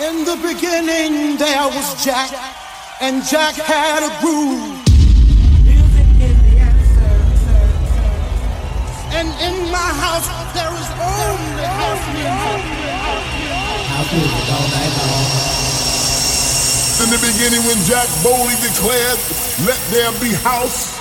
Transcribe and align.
In 0.00 0.24
the 0.24 0.36
beginning 0.40 1.36
there 1.36 1.68
was 1.68 2.02
Jack, 2.02 2.32
and 3.02 3.22
Jack 3.22 3.52
had 3.52 4.00
a 4.00 4.08
groove. 4.24 4.80
And 9.12 9.28
in 9.44 9.70
my 9.70 9.90
house 10.00 10.24
there 10.56 10.72
is 10.72 10.88
only 10.96 11.66
house 11.68 12.06
music. 12.16 12.64
House 13.92 14.12
music 14.16 14.48
all 14.48 14.68
night 14.72 14.94
long. 15.04 15.60
In 17.04 17.08
the 17.12 17.20
beginning, 17.20 17.60
when 17.68 17.76
Jack 17.84 18.08
boldly 18.24 18.56
declared, 18.64 19.20
Let 19.68 19.76
there 19.92 20.12
be 20.16 20.32
house, 20.32 20.96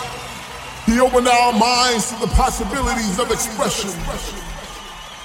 he 0.86 1.00
opened 1.00 1.30
our 1.30 1.54
minds 1.54 2.12
to 2.12 2.20
the 2.20 2.28
possibilities 2.36 3.18
of 3.18 3.32
expression. 3.32 3.92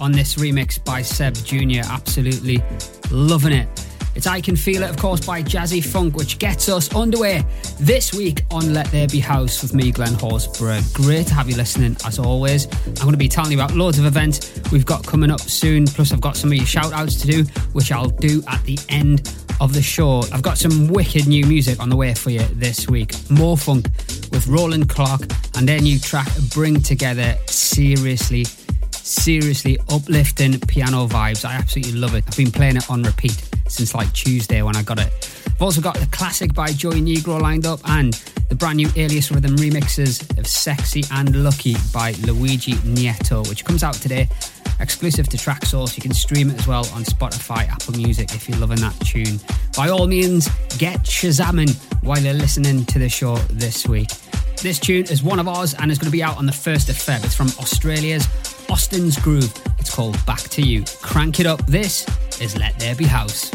On 0.00 0.12
this 0.12 0.36
remix 0.36 0.82
by 0.82 1.02
Seb 1.02 1.34
Jr. 1.34 1.88
Absolutely 1.88 2.62
loving 3.10 3.52
it. 3.52 3.68
It's 4.14 4.26
I 4.28 4.40
Can 4.40 4.54
Feel 4.54 4.84
It, 4.84 4.90
of 4.90 4.96
course, 4.96 5.24
by 5.26 5.42
Jazzy 5.42 5.84
Funk, 5.84 6.16
which 6.16 6.38
gets 6.38 6.68
us 6.68 6.94
underway 6.94 7.44
this 7.80 8.14
week 8.14 8.44
on 8.50 8.72
Let 8.72 8.86
There 8.92 9.08
Be 9.08 9.18
House 9.18 9.60
with 9.62 9.74
me, 9.74 9.90
Glen 9.90 10.12
Horsborough. 10.14 10.94
Great 10.94 11.26
to 11.26 11.34
have 11.34 11.50
you 11.50 11.56
listening, 11.56 11.96
as 12.04 12.20
always. 12.20 12.66
I'm 12.86 12.94
going 12.94 13.10
to 13.10 13.16
be 13.16 13.28
telling 13.28 13.50
you 13.50 13.58
about 13.58 13.74
loads 13.74 13.98
of 13.98 14.06
events 14.06 14.60
we've 14.70 14.86
got 14.86 15.04
coming 15.04 15.30
up 15.30 15.40
soon, 15.40 15.86
plus, 15.86 16.12
I've 16.12 16.20
got 16.20 16.36
some 16.36 16.50
of 16.50 16.56
your 16.56 16.66
shout 16.66 16.92
outs 16.92 17.16
to 17.22 17.26
do, 17.26 17.42
which 17.72 17.90
I'll 17.90 18.08
do 18.08 18.42
at 18.46 18.62
the 18.62 18.78
end 18.88 19.34
of 19.60 19.72
the 19.72 19.82
show. 19.82 20.22
I've 20.32 20.42
got 20.42 20.58
some 20.58 20.88
wicked 20.88 21.26
new 21.26 21.44
music 21.46 21.80
on 21.80 21.88
the 21.88 21.96
way 21.96 22.14
for 22.14 22.30
you 22.30 22.44
this 22.52 22.88
week. 22.88 23.14
More 23.30 23.56
funk 23.56 23.86
with 24.30 24.46
Roland 24.46 24.88
Clark 24.88 25.22
and 25.56 25.68
their 25.68 25.80
new 25.80 25.98
track, 25.98 26.28
Bring 26.52 26.80
Together. 26.80 27.36
Seriously, 27.46 28.46
seriously 29.04 29.78
uplifting 29.90 30.58
piano 30.60 31.06
vibes. 31.06 31.44
I 31.44 31.54
absolutely 31.54 31.92
love 31.92 32.14
it. 32.14 32.24
I've 32.26 32.36
been 32.36 32.50
playing 32.50 32.76
it 32.76 32.90
on 32.90 33.02
repeat 33.02 33.48
since 33.68 33.94
like 33.94 34.12
Tuesday 34.12 34.62
when 34.62 34.76
I 34.76 34.82
got 34.82 34.98
it. 34.98 35.12
I've 35.46 35.62
also 35.62 35.80
got 35.80 35.96
the 35.96 36.06
classic 36.06 36.54
by 36.54 36.72
Joey 36.72 37.00
Negro 37.00 37.40
lined 37.40 37.66
up 37.66 37.80
and 37.88 38.14
the 38.48 38.54
brand 38.54 38.76
new 38.78 38.88
Alias 38.96 39.30
Rhythm 39.30 39.56
remixes 39.56 40.38
of 40.38 40.46
Sexy 40.46 41.04
and 41.12 41.44
Lucky 41.44 41.76
by 41.92 42.12
Luigi 42.22 42.72
Nieto, 42.72 43.48
which 43.48 43.64
comes 43.64 43.82
out 43.82 43.94
today 43.94 44.28
exclusive 44.80 45.28
to 45.28 45.36
Traxsource. 45.36 45.96
You 45.96 46.02
can 46.02 46.12
stream 46.12 46.50
it 46.50 46.58
as 46.58 46.66
well 46.66 46.86
on 46.94 47.04
Spotify, 47.04 47.68
Apple 47.68 47.94
Music 47.94 48.34
if 48.34 48.48
you're 48.48 48.58
loving 48.58 48.80
that 48.80 48.98
tune. 49.00 49.38
By 49.76 49.88
all 49.88 50.06
means, 50.06 50.48
get 50.78 51.00
Shazamming 51.04 51.74
while 52.02 52.18
you're 52.18 52.34
listening 52.34 52.84
to 52.86 52.98
the 52.98 53.08
show 53.08 53.36
this 53.50 53.86
week. 53.86 54.08
This 54.62 54.78
tune 54.78 55.04
is 55.04 55.22
one 55.22 55.38
of 55.38 55.46
ours 55.46 55.74
and 55.74 55.90
is 55.90 55.98
going 55.98 56.10
to 56.10 56.12
be 56.12 56.22
out 56.22 56.38
on 56.38 56.46
the 56.46 56.52
1st 56.52 56.88
of 56.88 56.96
Feb. 56.96 57.24
It's 57.24 57.34
from 57.34 57.48
Australia's 57.60 58.26
Austin's 58.70 59.18
Groove. 59.18 59.52
It's 59.78 59.94
called 59.94 60.16
Back 60.26 60.40
to 60.40 60.62
You. 60.62 60.84
Crank 61.02 61.40
it 61.40 61.46
up. 61.46 61.64
This 61.66 62.06
is 62.40 62.56
Let 62.56 62.78
There 62.78 62.94
Be 62.94 63.04
House. 63.04 63.50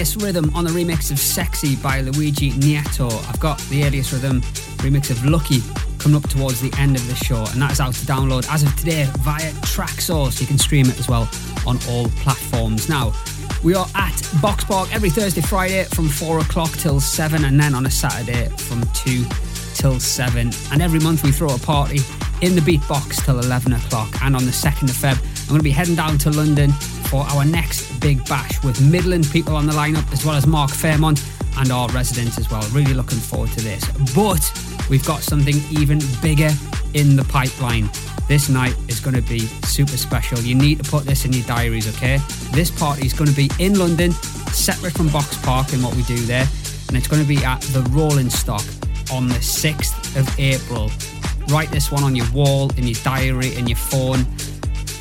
Alias 0.00 0.16
Rhythm 0.16 0.50
on 0.54 0.64
the 0.64 0.70
remix 0.70 1.10
of 1.10 1.18
Sexy 1.18 1.76
by 1.76 2.00
Luigi 2.00 2.52
Nieto. 2.52 3.10
I've 3.28 3.38
got 3.38 3.58
the 3.68 3.82
Alias 3.84 4.12
Rhythm 4.12 4.40
remix 4.82 5.10
of 5.10 5.24
Lucky 5.24 5.60
coming 6.00 6.16
up 6.16 6.28
towards 6.30 6.60
the 6.60 6.72
end 6.78 6.96
of 6.96 7.06
the 7.06 7.14
show, 7.14 7.44
and 7.52 7.60
that 7.60 7.72
is 7.72 7.80
out 7.80 7.94
to 7.94 8.06
download 8.06 8.50
as 8.50 8.62
of 8.62 8.74
today 8.76 9.06
via 9.18 9.52
Traxsource. 9.62 10.40
You 10.40 10.46
can 10.46 10.58
stream 10.58 10.86
it 10.86 10.98
as 10.98 11.08
well 11.08 11.28
on 11.66 11.78
all 11.88 12.08
platforms. 12.22 12.88
Now, 12.88 13.12
we 13.62 13.74
are 13.74 13.86
at 13.94 14.22
Box 14.40 14.64
Park 14.64 14.92
every 14.94 15.10
Thursday, 15.10 15.42
Friday 15.42 15.84
from 15.84 16.08
4 16.08 16.40
o'clock 16.40 16.70
till 16.72 17.00
7, 17.00 17.44
and 17.44 17.60
then 17.60 17.74
on 17.74 17.84
a 17.84 17.90
Saturday 17.90 18.48
from 18.56 18.82
2 18.94 19.24
till 19.74 20.00
7. 20.00 20.50
And 20.72 20.80
every 20.82 21.00
month 21.00 21.22
we 21.22 21.32
throw 21.32 21.54
a 21.54 21.58
party 21.58 22.00
in 22.40 22.54
the 22.54 22.62
Beatbox 22.62 23.24
till 23.24 23.38
11 23.38 23.74
o'clock. 23.74 24.08
And 24.22 24.34
on 24.34 24.46
the 24.46 24.52
2nd 24.52 24.84
of 24.84 24.96
Feb, 24.96 25.18
I'm 25.42 25.48
going 25.48 25.60
to 25.60 25.64
be 25.64 25.70
heading 25.70 25.94
down 25.94 26.16
to 26.18 26.30
London 26.30 26.72
for 27.10 27.24
our 27.24 27.44
next 27.44 28.00
big 28.00 28.24
bash 28.26 28.62
with 28.64 28.80
Midland 28.80 29.30
people 29.30 29.54
on 29.54 29.66
the 29.66 29.72
lineup, 29.74 30.10
as 30.12 30.24
well 30.24 30.34
as 30.34 30.46
Mark 30.46 30.70
Fairmont 30.70 31.22
and 31.60 31.70
our 31.70 31.88
residents 31.90 32.38
as 32.38 32.50
well. 32.50 32.66
Really 32.70 32.94
looking 32.94 33.18
forward 33.18 33.50
to 33.52 33.60
this. 33.60 33.84
But 34.14 34.42
we've 34.88 35.04
got 35.06 35.20
something 35.22 35.56
even 35.70 36.00
bigger 36.20 36.50
in 36.94 37.16
the 37.16 37.24
pipeline. 37.24 37.88
This 38.28 38.48
night 38.48 38.74
is 38.88 38.98
going 38.98 39.14
to 39.14 39.22
be 39.22 39.40
super 39.66 39.96
special. 39.96 40.38
You 40.40 40.54
need 40.54 40.82
to 40.82 40.90
put 40.90 41.04
this 41.04 41.24
in 41.24 41.32
your 41.32 41.44
diaries, 41.44 41.86
okay? 41.96 42.18
This 42.52 42.70
party 42.70 43.04
is 43.04 43.12
going 43.12 43.30
to 43.30 43.36
be 43.36 43.50
in 43.58 43.78
London, 43.78 44.12
separate 44.52 44.94
from 44.94 45.08
Box 45.08 45.36
Park 45.42 45.72
and 45.72 45.84
what 45.84 45.94
we 45.94 46.02
do 46.04 46.16
there. 46.20 46.48
And 46.88 46.96
it's 46.96 47.06
going 47.06 47.22
to 47.22 47.28
be 47.28 47.44
at 47.44 47.60
the 47.72 47.82
Rolling 47.90 48.30
Stock 48.30 48.64
on 49.12 49.28
the 49.28 49.34
6th 49.34 50.16
of 50.18 50.40
April. 50.40 50.90
Write 51.48 51.70
this 51.70 51.92
one 51.92 52.02
on 52.02 52.16
your 52.16 52.30
wall, 52.32 52.70
in 52.76 52.86
your 52.86 52.98
diary, 53.04 53.54
in 53.56 53.66
your 53.66 53.76
phone 53.76 54.24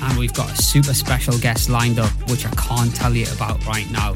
and 0.01 0.17
we've 0.17 0.33
got 0.33 0.49
a 0.51 0.61
super 0.61 0.93
special 0.93 1.37
guest 1.39 1.69
lined 1.69 1.99
up, 1.99 2.11
which 2.29 2.45
I 2.45 2.51
can't 2.51 2.95
tell 2.95 3.13
you 3.13 3.27
about 3.33 3.65
right 3.65 3.89
now. 3.91 4.13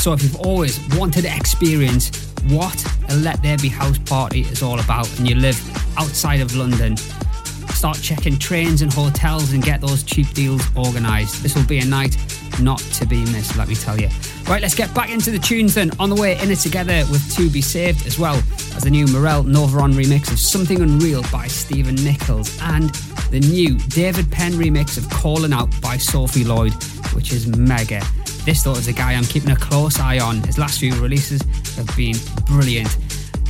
So 0.00 0.14
if 0.14 0.22
you've 0.22 0.40
always 0.40 0.80
wanted 0.96 1.22
to 1.22 1.36
experience 1.36 2.32
what 2.48 2.82
a 3.10 3.16
Let 3.16 3.42
There 3.42 3.58
Be 3.58 3.68
House 3.68 3.98
party 3.98 4.40
is 4.40 4.62
all 4.62 4.80
about 4.80 5.06
and 5.18 5.28
you 5.28 5.34
live 5.34 5.60
outside 5.98 6.40
of 6.40 6.56
London, 6.56 6.96
start 6.96 7.98
checking 8.00 8.38
trains 8.38 8.80
and 8.80 8.90
hotels 8.90 9.52
and 9.52 9.62
get 9.62 9.82
those 9.82 10.02
cheap 10.02 10.32
deals 10.32 10.62
organised. 10.74 11.42
This 11.42 11.54
will 11.54 11.66
be 11.66 11.80
a 11.80 11.84
night 11.84 12.16
not 12.62 12.78
to 12.78 13.06
be 13.06 13.20
missed, 13.26 13.58
let 13.58 13.68
me 13.68 13.74
tell 13.74 14.00
you. 14.00 14.08
Right, 14.48 14.62
let's 14.62 14.74
get 14.74 14.92
back 14.94 15.10
into 15.10 15.30
the 15.32 15.38
tunes 15.38 15.74
then. 15.74 15.90
On 16.00 16.08
the 16.08 16.16
way, 16.16 16.40
in 16.40 16.50
it 16.50 16.60
together 16.60 17.04
with 17.10 17.36
To 17.36 17.50
Be 17.50 17.60
Saved, 17.60 18.06
as 18.06 18.18
well 18.18 18.36
as 18.74 18.84
the 18.84 18.90
new 18.90 19.06
Morel 19.06 19.44
Novaron 19.44 19.92
remix 19.92 20.32
of 20.32 20.38
Something 20.38 20.80
Unreal 20.80 21.24
by 21.30 21.46
Stephen 21.46 21.96
Nichols 21.96 22.58
and 22.62 22.88
the 23.30 23.40
new 23.40 23.76
David 23.88 24.32
Penn 24.32 24.52
remix 24.52 24.96
of 24.96 25.10
Calling 25.10 25.52
Out 25.52 25.68
by 25.82 25.98
Sophie 25.98 26.44
Lloyd, 26.44 26.72
which 27.12 27.34
is 27.34 27.46
mega. 27.54 28.02
This 28.44 28.62
though 28.62 28.72
is 28.72 28.88
a 28.88 28.92
guy 28.92 29.12
I'm 29.12 29.24
keeping 29.24 29.50
a 29.50 29.56
close 29.56 29.98
eye 30.00 30.18
on. 30.18 30.42
His 30.42 30.58
last 30.58 30.80
few 30.80 30.94
releases 31.00 31.42
have 31.76 31.94
been 31.96 32.16
brilliant. 32.46 32.88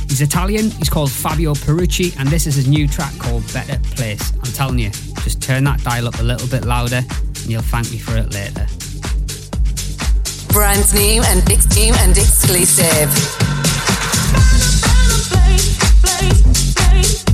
He's 0.07 0.21
Italian, 0.21 0.69
he's 0.71 0.89
called 0.89 1.09
Fabio 1.11 1.53
Perucci, 1.53 2.13
and 2.19 2.27
this 2.27 2.45
is 2.45 2.55
his 2.55 2.67
new 2.67 2.87
track 2.87 3.17
called 3.17 3.43
Better 3.53 3.79
Place. 3.95 4.33
I'm 4.43 4.51
telling 4.51 4.79
you, 4.79 4.89
just 5.23 5.41
turn 5.41 5.63
that 5.63 5.81
dial 5.83 6.07
up 6.07 6.19
a 6.19 6.23
little 6.23 6.47
bit 6.47 6.65
louder 6.65 7.01
and 7.41 7.47
you'll 7.47 7.61
thank 7.61 7.89
me 7.91 7.97
for 7.97 8.17
it 8.17 8.33
later. 8.33 8.67
Brand 10.51 10.93
new 10.93 11.23
and, 11.23 11.49
ex- 11.49 11.75
new 11.75 11.93
and 11.93 12.17
exclusive. 12.17 13.09
When 14.51 15.59
trouble 15.79 16.75
times 16.75 17.30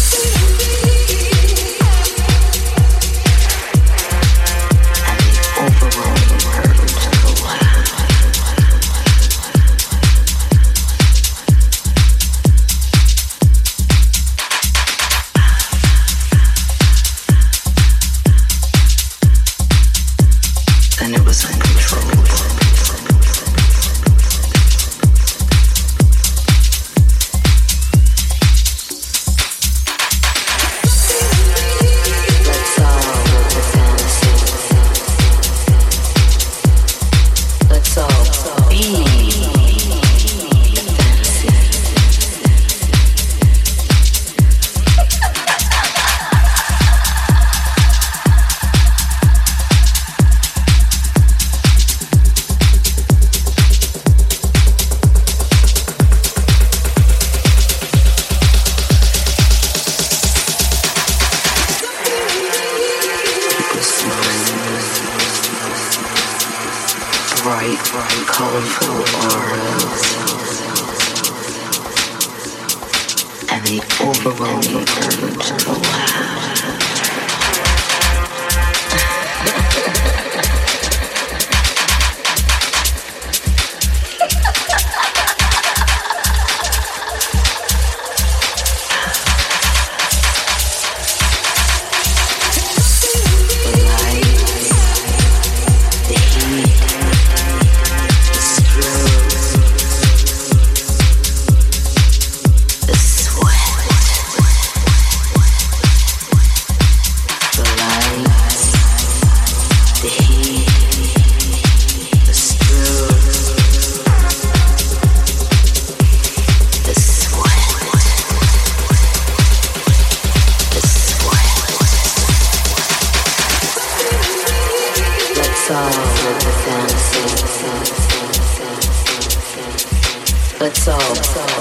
Let's 130.59 130.88
all 130.89 130.99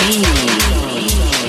be. 0.01 1.40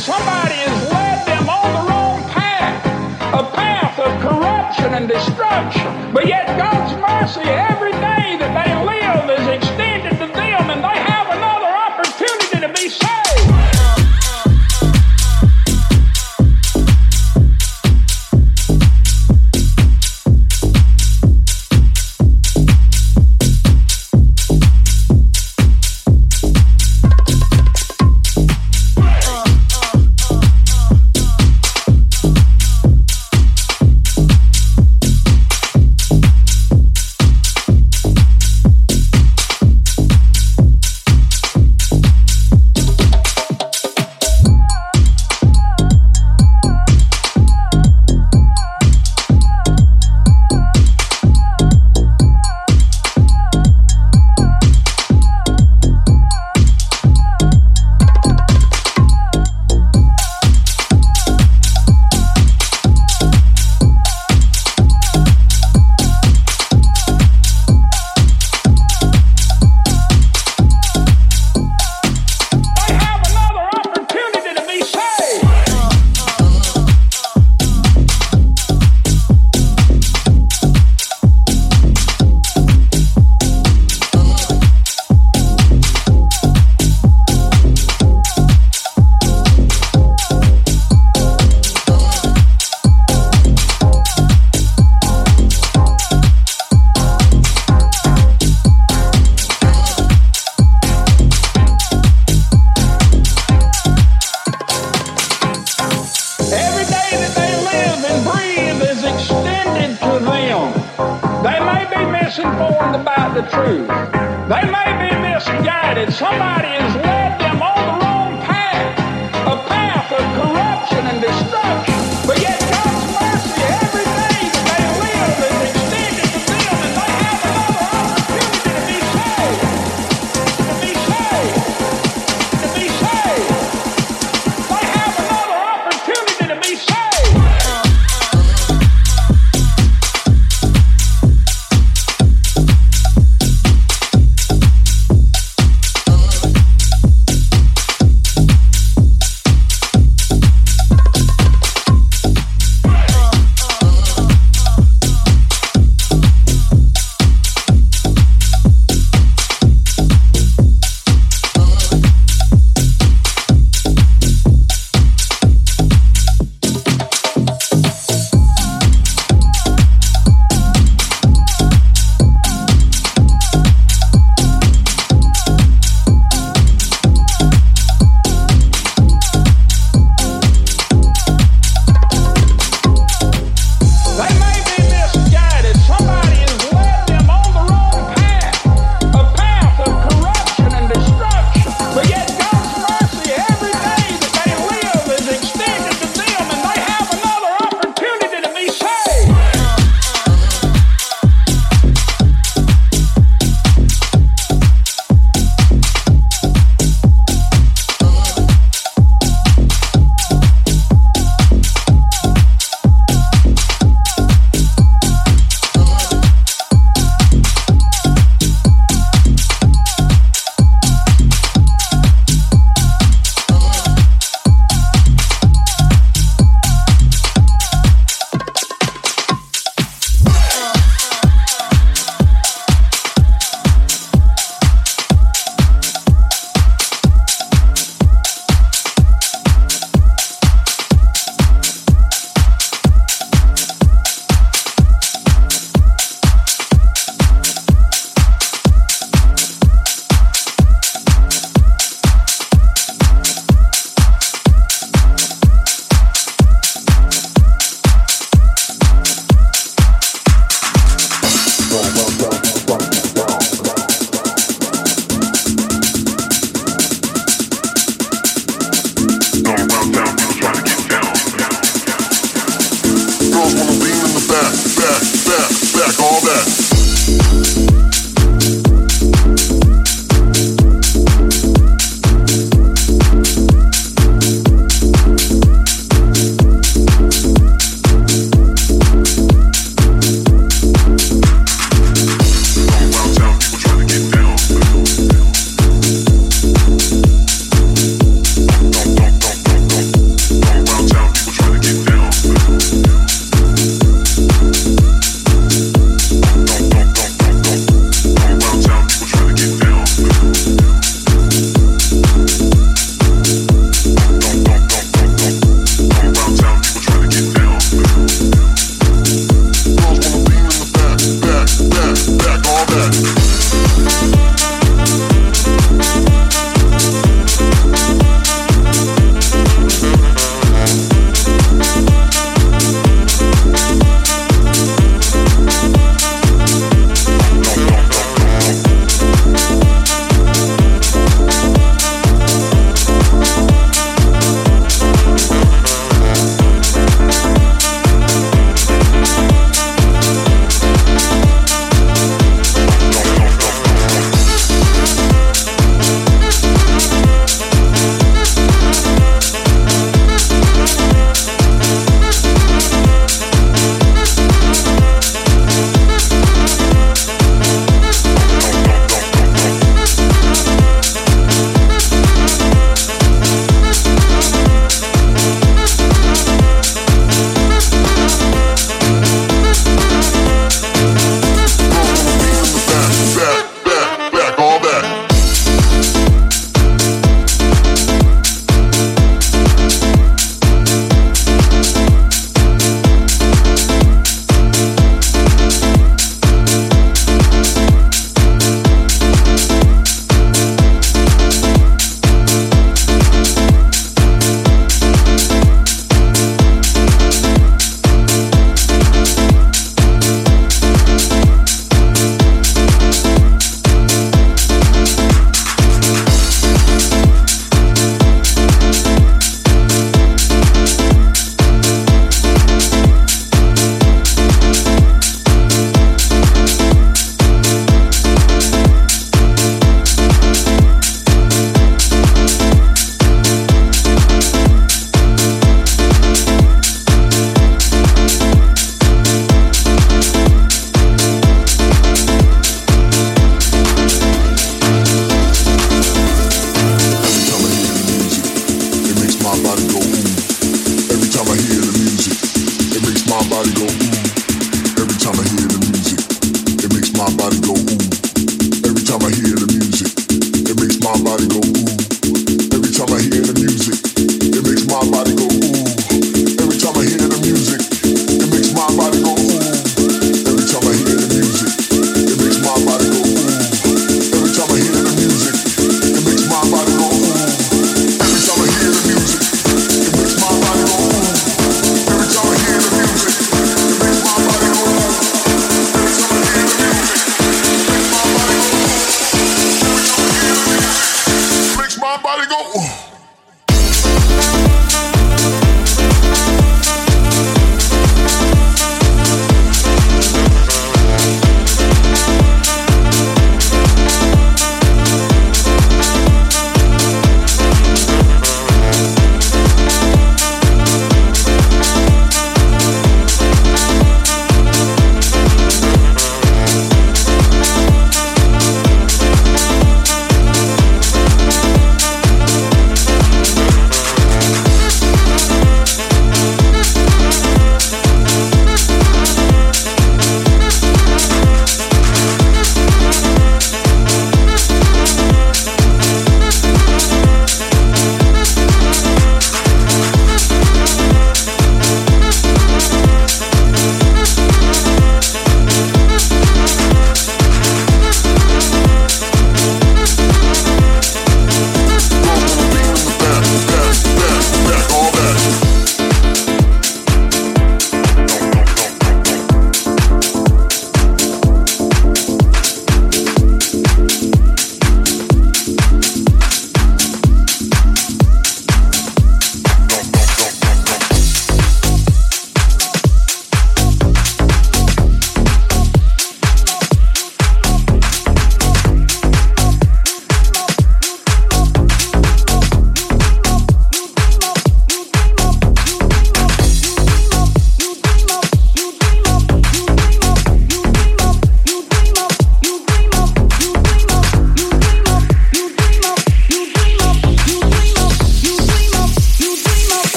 somebody 0.00 0.54
has 0.64 0.92
led 0.92 1.26
them 1.28 1.48
on 1.50 1.68
the 1.76 1.90
wrong 1.92 2.22
path, 2.30 2.86
a 3.34 3.44
path 3.54 3.98
of 3.98 4.10
corruption 4.22 4.94
and 4.94 5.06
destruction. 5.06 6.12
But 6.14 6.26
yet 6.26 6.46
God's 6.56 6.94
mercy 6.96 7.46
every 7.48 7.92
day 7.92 8.38
that 8.40 8.52
they 8.56 8.72
live 8.86 9.38
is 9.38 9.46
extended. 9.48 9.89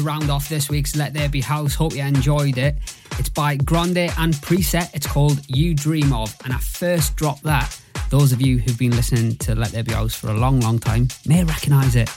Round 0.00 0.30
off 0.30 0.48
this 0.48 0.68
week's 0.68 0.96
Let 0.96 1.14
There 1.14 1.28
Be 1.28 1.40
House. 1.40 1.74
Hope 1.74 1.94
you 1.94 2.02
enjoyed 2.02 2.58
it. 2.58 2.76
It's 3.18 3.28
by 3.28 3.56
Grande 3.56 4.10
and 4.18 4.34
Preset. 4.34 4.92
It's 4.94 5.06
called 5.06 5.40
You 5.48 5.74
Dream 5.74 6.12
of. 6.12 6.34
And 6.44 6.52
I 6.52 6.58
first 6.58 7.14
dropped 7.16 7.44
that. 7.44 7.80
Those 8.10 8.32
of 8.32 8.40
you 8.40 8.58
who've 8.58 8.78
been 8.78 8.90
listening 8.90 9.36
to 9.36 9.54
Let 9.54 9.70
There 9.70 9.84
Be 9.84 9.92
House 9.92 10.14
for 10.14 10.28
a 10.28 10.34
long, 10.34 10.60
long 10.60 10.78
time 10.78 11.08
may 11.26 11.44
recognize 11.44 11.94
it. 11.94 12.10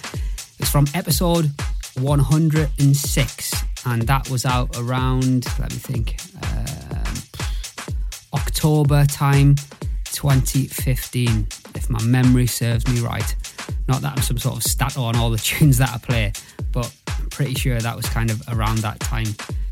It's 0.60 0.70
from 0.70 0.88
episode 0.94 1.52
106, 2.00 3.64
and 3.86 4.02
that 4.04 4.30
was 4.30 4.46
out 4.46 4.76
around, 4.78 5.46
let 5.60 5.72
me 5.72 5.78
think, 5.78 6.18
um, 6.44 7.14
October 8.34 9.06
time 9.06 9.56
2015, 10.06 11.48
if 11.76 11.90
my 11.90 12.02
memory 12.04 12.48
serves 12.48 12.88
me 12.88 13.00
right. 13.00 13.36
Not 13.88 14.02
that 14.02 14.18
I'm 14.18 14.22
some 14.22 14.38
sort 14.38 14.58
of 14.58 14.64
stat 14.64 14.98
on 14.98 15.16
all 15.16 15.30
the 15.30 15.38
tunes 15.44 15.78
that 15.78 15.92
I 15.94 15.98
play, 15.98 16.34
but 16.72 16.94
I'm 17.08 17.30
pretty 17.30 17.56
sure 17.56 17.80
that 17.80 17.96
was 17.96 18.08
kind 18.08 18.30
of 18.32 18.42
around 18.50 18.80
that 18.80 19.00
time. 19.00 19.28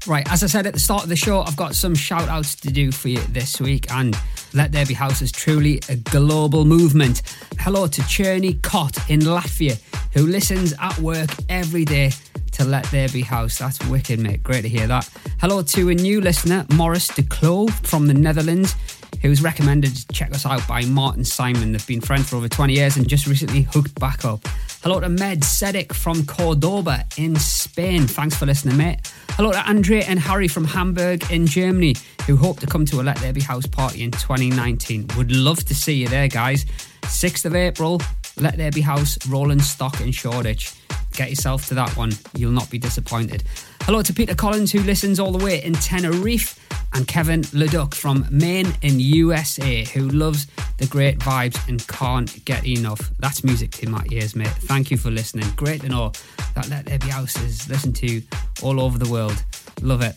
Right, 0.07 0.29
as 0.31 0.43
I 0.43 0.47
said 0.47 0.67
at 0.67 0.73
the 0.73 0.79
start 0.79 1.03
of 1.03 1.09
the 1.09 1.15
show, 1.15 1.41
I've 1.41 1.57
got 1.57 1.73
some 1.73 1.95
shout 1.95 2.29
outs 2.29 2.55
to 2.57 2.71
do 2.71 2.91
for 2.91 3.09
you 3.09 3.19
this 3.29 3.59
week, 3.59 3.91
and 3.91 4.15
Let 4.53 4.71
There 4.71 4.85
Be 4.85 4.93
House 4.93 5.21
is 5.23 5.31
truly 5.31 5.81
a 5.89 5.95
global 5.95 6.63
movement. 6.63 7.23
Hello 7.59 7.87
to 7.87 8.01
Cherny 8.03 8.61
Cott 8.61 8.97
in 9.09 9.21
Latvia, 9.21 9.81
who 10.13 10.27
listens 10.27 10.73
at 10.79 10.97
work 10.99 11.31
every 11.49 11.85
day 11.85 12.11
to 12.51 12.63
Let 12.63 12.85
There 12.85 13.09
Be 13.09 13.21
House. 13.21 13.57
That's 13.57 13.83
wicked, 13.87 14.19
mate. 14.19 14.43
Great 14.43 14.61
to 14.61 14.69
hear 14.69 14.87
that. 14.87 15.09
Hello 15.41 15.61
to 15.61 15.89
a 15.89 15.95
new 15.95 16.21
listener, 16.21 16.65
Morris 16.73 17.07
de 17.07 17.23
Clo 17.23 17.67
from 17.67 18.07
the 18.07 18.13
Netherlands, 18.13 18.75
who 19.22 19.30
was 19.30 19.41
recommended 19.41 19.95
to 19.95 20.07
check 20.13 20.34
us 20.34 20.45
out 20.45 20.68
by 20.68 20.84
Martin 20.86 21.24
Simon. 21.24 21.72
They've 21.72 21.88
been 21.88 22.01
friends 22.01 22.30
for 22.30 22.36
over 22.36 22.49
20 22.49 22.74
years 22.74 22.97
and 22.97 23.07
just 23.07 23.28
recently 23.28 23.63
hooked 23.63 23.99
back 23.99 24.26
up. 24.26 24.47
Hello 24.84 24.99
to 24.99 25.09
Med 25.09 25.41
Sedik 25.41 25.93
from 25.93 26.26
Cordoba 26.26 27.05
in 27.18 27.36
Spain. 27.38 28.07
Thanks 28.07 28.36
for 28.36 28.45
listening, 28.45 28.78
mate. 28.78 28.99
Hello 29.32 29.51
to 29.51 29.68
Andrea 29.68 30.03
and 30.07 30.20
Harry 30.20 30.47
from 30.47 30.63
Hamburg 30.63 31.30
in 31.32 31.47
Germany, 31.47 31.95
who 32.28 32.36
hope 32.36 32.59
to 32.59 32.68
come 32.68 32.86
to 32.86 33.01
a 33.01 33.03
Let 33.03 33.18
There 33.18 33.34
Be 33.34 33.41
House 33.41 33.66
party 33.66 34.03
in 34.03 34.11
2019. 34.11 35.07
Would 35.18 35.32
love 35.32 35.66
to 35.66 35.76
see 35.76 35.93
you 35.93 36.07
there, 36.07 36.28
guys. 36.28 36.66
6th 37.01 37.45
of 37.45 37.55
April, 37.55 38.01
Let 38.38 38.57
There 38.57 38.71
Be 38.71 38.81
House, 38.81 39.17
Rolling 39.27 39.61
Stock 39.61 40.01
in 40.01 40.11
Shoreditch. 40.11 40.73
Get 41.13 41.29
yourself 41.29 41.67
to 41.67 41.75
that 41.75 41.95
one. 41.95 42.11
You'll 42.36 42.51
not 42.51 42.69
be 42.69 42.77
disappointed. 42.77 43.43
Hello 43.83 44.01
to 44.01 44.13
Peter 44.13 44.36
Collins, 44.36 44.71
who 44.71 44.79
listens 44.79 45.19
all 45.19 45.31
the 45.31 45.43
way 45.43 45.63
in 45.63 45.73
Tenerife, 45.73 46.59
and 46.93 47.07
Kevin 47.07 47.43
Leduc 47.53 47.93
from 47.93 48.25
Maine 48.31 48.73
in 48.81 48.99
USA, 48.99 49.86
who 49.86 50.07
loves 50.09 50.47
the 50.77 50.88
great 50.88 51.19
vibes 51.19 51.57
and 51.67 51.86
can't 51.88 52.43
get 52.45 52.65
enough. 52.65 53.11
That's 53.19 53.43
music 53.43 53.71
to 53.71 53.89
my 53.89 54.03
ears, 54.11 54.36
mate. 54.36 54.47
Thank 54.47 54.91
you 54.91 54.97
for 54.97 55.11
listening. 55.11 55.47
Great 55.55 55.81
to 55.81 55.89
know 55.89 56.11
that 56.55 56.69
Let 56.69 56.86
There 56.86 56.99
Be 56.99 57.07
House 57.07 57.36
is 57.41 57.69
listened 57.69 57.95
to 57.97 58.21
all 58.63 58.79
over 58.81 58.97
the 58.97 59.09
world. 59.09 59.43
Love 59.81 60.01
it. 60.01 60.15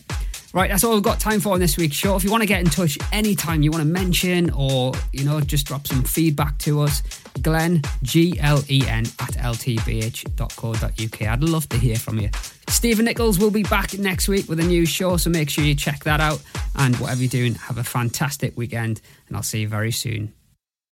Right, 0.51 0.69
that's 0.71 0.83
all 0.83 0.95
we've 0.95 1.03
got 1.03 1.19
time 1.19 1.39
for 1.39 1.53
on 1.53 1.59
this 1.59 1.77
week's 1.77 1.95
show. 1.95 2.15
If 2.15 2.23
you 2.23 2.31
want 2.31 2.41
to 2.41 2.47
get 2.47 2.59
in 2.59 2.65
touch 2.65 2.97
anytime 3.11 3.61
you 3.61 3.69
want 3.69 3.83
to 3.83 3.87
mention 3.87 4.49
or, 4.49 4.93
you 5.13 5.23
know, 5.23 5.39
just 5.41 5.67
drop 5.67 5.85
some 5.85 6.03
feedback 6.03 6.57
to 6.59 6.81
us, 6.81 7.03
Glen, 7.43 7.83
G 8.01 8.35
L 8.39 8.63
E 8.67 8.83
N, 8.87 9.05
at 9.19 9.35
ltbh.co.uk. 9.35 11.21
I'd 11.21 11.43
love 11.43 11.69
to 11.69 11.77
hear 11.77 11.97
from 11.97 12.19
you. 12.19 12.31
Stephen 12.67 13.05
Nichols 13.05 13.37
will 13.37 13.51
be 13.51 13.63
back 13.63 13.97
next 13.99 14.27
week 14.27 14.49
with 14.49 14.59
a 14.59 14.63
new 14.63 14.87
show, 14.87 15.17
so 15.17 15.29
make 15.29 15.51
sure 15.51 15.63
you 15.63 15.75
check 15.75 16.03
that 16.05 16.19
out. 16.19 16.41
And 16.75 16.95
whatever 16.95 17.21
you're 17.21 17.29
doing, 17.29 17.53
have 17.55 17.77
a 17.77 17.83
fantastic 17.83 18.57
weekend, 18.57 19.01
and 19.27 19.37
I'll 19.37 19.43
see 19.43 19.61
you 19.61 19.67
very 19.67 19.91
soon. 19.91 20.33